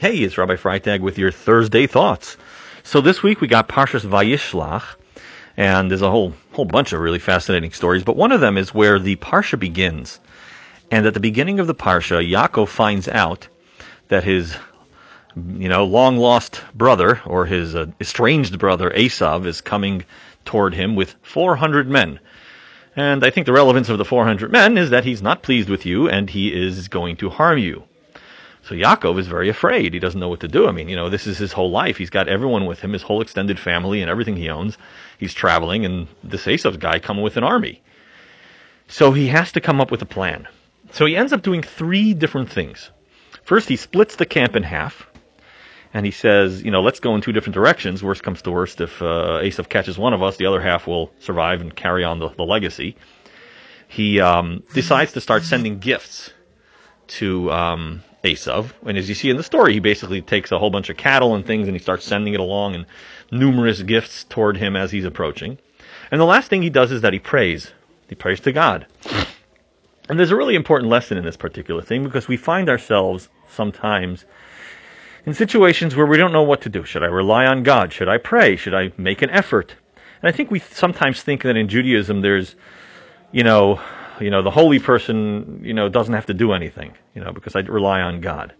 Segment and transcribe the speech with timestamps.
[0.00, 2.38] Hey, it's Rabbi Freitag with your Thursday thoughts.
[2.84, 4.82] So this week we got Parshas Vayishlach,
[5.58, 8.02] and there's a whole whole bunch of really fascinating stories.
[8.02, 10.18] But one of them is where the parsha begins,
[10.90, 13.46] and at the beginning of the parsha, Yaakov finds out
[14.08, 14.56] that his
[15.36, 20.02] you know long lost brother or his uh, estranged brother Esav is coming
[20.46, 22.20] toward him with 400 men.
[22.96, 25.84] And I think the relevance of the 400 men is that he's not pleased with
[25.84, 27.84] you and he is going to harm you.
[28.62, 29.94] So Yaakov is very afraid.
[29.94, 30.68] He doesn't know what to do.
[30.68, 31.96] I mean, you know, this is his whole life.
[31.96, 34.76] He's got everyone with him, his whole extended family and everything he owns.
[35.18, 37.82] He's traveling and this Esav's guy coming with an army.
[38.88, 40.46] So he has to come up with a plan.
[40.92, 42.90] So he ends up doing three different things.
[43.44, 45.06] First, he splits the camp in half
[45.94, 48.02] and he says, you know, let's go in two different directions.
[48.02, 51.60] Worst comes to worst, if uh, catches one of us, the other half will survive
[51.60, 52.96] and carry on the, the legacy.
[53.88, 56.32] He um, decides to start sending gifts
[57.08, 60.70] to um, Esav, and as you see in the story, he basically takes a whole
[60.70, 62.86] bunch of cattle and things, and he starts sending it along, and
[63.30, 65.58] numerous gifts toward him as he's approaching.
[66.10, 67.72] And the last thing he does is that he prays.
[68.08, 68.86] He prays to God.
[70.08, 74.24] And there's a really important lesson in this particular thing because we find ourselves sometimes
[75.24, 76.84] in situations where we don't know what to do.
[76.84, 77.92] Should I rely on God?
[77.92, 78.56] Should I pray?
[78.56, 79.74] Should I make an effort?
[80.20, 82.56] And I think we sometimes think that in Judaism there's,
[83.30, 83.80] you know,
[84.20, 87.56] you know, the holy person, you know, doesn't have to do anything, you know, because
[87.56, 88.54] I rely on God.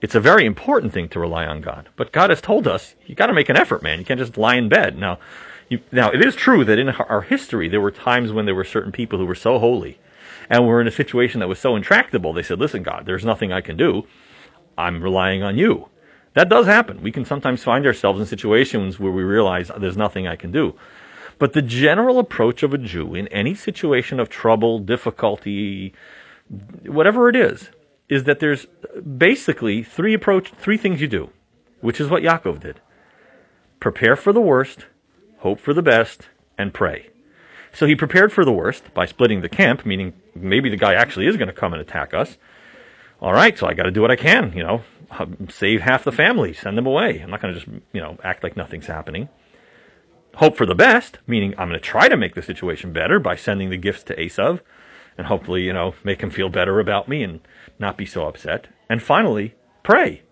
[0.00, 1.88] It's a very important thing to rely on God.
[1.96, 3.98] But God has told us, you got to make an effort, man.
[3.98, 4.98] You can't just lie in bed.
[4.98, 5.18] Now,
[5.68, 8.64] you, now it is true that in our history there were times when there were
[8.64, 9.98] certain people who were so holy
[10.48, 12.32] and were in a situation that was so intractable.
[12.32, 14.06] They said, "Listen, God, there's nothing I can do.
[14.78, 15.88] I'm relying on you.
[16.34, 17.02] That does happen.
[17.02, 20.74] We can sometimes find ourselves in situations where we realize there's nothing I can do.
[21.38, 25.94] But the general approach of a Jew in any situation of trouble, difficulty,
[26.84, 27.68] whatever it is,
[28.08, 28.66] is that there's
[29.18, 31.30] basically three approach, three things you do,
[31.80, 32.80] which is what Yaakov did.
[33.80, 34.86] Prepare for the worst,
[35.38, 37.10] hope for the best, and pray.
[37.72, 41.26] So he prepared for the worst by splitting the camp, meaning maybe the guy actually
[41.26, 42.38] is going to come and attack us
[43.20, 44.82] all right, so I got to do what I can, you know,
[45.48, 47.20] save half the family, send them away.
[47.20, 49.28] I'm not going to just, you know, act like nothing's happening.
[50.36, 53.36] Hope for the best, meaning I'm going to try to make the situation better by
[53.36, 54.60] sending the gifts to Esav
[55.16, 57.40] and hopefully, you know, make him feel better about me and
[57.78, 58.66] not be so upset.
[58.90, 60.22] And finally, pray.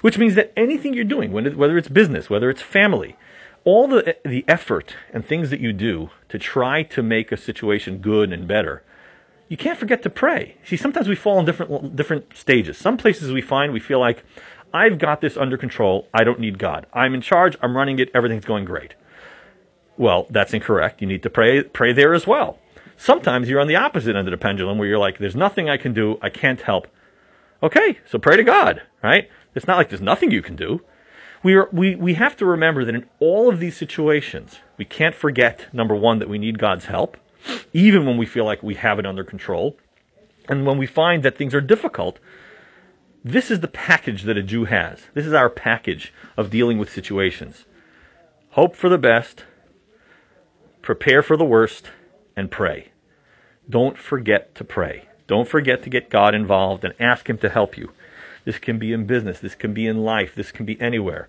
[0.00, 3.16] Which means that anything you're doing, whether it's business, whether it's family,
[3.64, 7.98] all the, the effort and things that you do to try to make a situation
[7.98, 8.84] good and better
[9.52, 10.56] you can't forget to pray.
[10.64, 12.78] See, sometimes we fall in different different stages.
[12.78, 14.24] Some places we find we feel like
[14.72, 16.08] I've got this under control.
[16.14, 16.86] I don't need God.
[16.94, 17.54] I'm in charge.
[17.60, 18.10] I'm running it.
[18.14, 18.94] Everything's going great.
[19.96, 21.00] Well, that's incorrect.
[21.00, 22.58] You need to pray pray there as well.
[22.96, 25.76] Sometimes you're on the opposite end of the pendulum where you're like, there's nothing I
[25.76, 26.18] can do.
[26.22, 26.86] I can't help.
[27.62, 29.28] Okay, so pray to God, right?
[29.54, 30.80] It's not like there's nothing you can do.
[31.42, 35.14] We, are, we, we have to remember that in all of these situations, we can't
[35.14, 37.16] forget, number one, that we need God's help
[37.72, 39.76] even when we feel like we have it under control.
[40.48, 42.18] And when we find that things are difficult,
[43.24, 45.00] this is the package that a Jew has.
[45.14, 47.64] This is our package of dealing with situations.
[48.50, 49.44] Hope for the best,
[50.82, 51.90] prepare for the worst,
[52.36, 52.90] and pray.
[53.68, 55.08] Don't forget to pray.
[55.26, 57.92] Don't forget to get God involved and ask Him to help you.
[58.44, 61.28] This can be in business, this can be in life, this can be anywhere.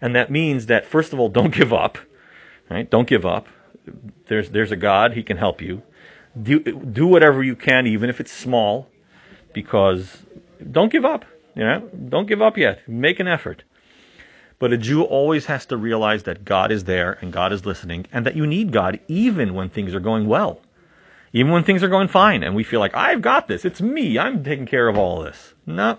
[0.00, 1.98] And that means that, first of all, don't give up.
[2.68, 2.88] Right?
[2.90, 3.46] Don't give up
[4.26, 5.12] there's there's a God.
[5.12, 5.82] He can help you.
[6.40, 8.88] Do do whatever you can, even if it's small,
[9.52, 10.18] because
[10.70, 11.24] don't give up.
[11.54, 12.86] You know, don't give up yet.
[12.88, 13.64] Make an effort.
[14.58, 18.06] But a Jew always has to realize that God is there and God is listening,
[18.12, 20.60] and that you need God even when things are going well,
[21.32, 23.64] even when things are going fine, and we feel like I've got this.
[23.64, 24.18] It's me.
[24.18, 25.54] I'm taking care of all this.
[25.66, 25.98] No,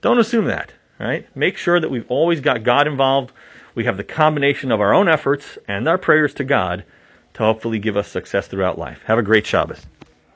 [0.00, 0.72] don't assume that.
[0.98, 1.26] Right?
[1.36, 3.32] Make sure that we've always got God involved.
[3.74, 6.84] We have the combination of our own efforts and our prayers to God
[7.34, 9.02] to hopefully give us success throughout life.
[9.06, 9.84] Have a great Shabbos.